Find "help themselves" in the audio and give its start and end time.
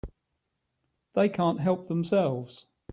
1.59-2.65